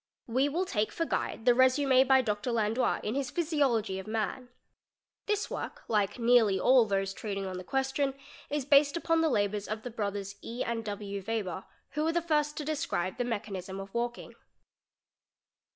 [0.25, 2.49] We will take for guide the resumé by Dr.
[2.51, 4.49] Landois in his Physiology of Man.
[5.27, 8.15] This work, like nearly all those treating on the / question,
[8.49, 10.63] is based upon the labours of the brothers HZ.
[10.65, 11.21] and W.
[11.27, 14.33] Weber ®®), who were the first to describe the mechanism of walking.